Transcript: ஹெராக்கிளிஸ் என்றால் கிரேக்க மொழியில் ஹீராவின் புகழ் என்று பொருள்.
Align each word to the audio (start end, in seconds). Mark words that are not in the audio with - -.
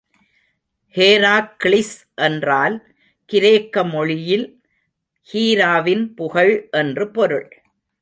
ஹெராக்கிளிஸ் 0.95 1.93
என்றால் 2.15 2.77
கிரேக்க 3.25 3.83
மொழியில் 3.83 4.47
ஹீராவின் 5.33 6.05
புகழ் 6.15 6.67
என்று 6.71 7.11
பொருள். 7.11 7.49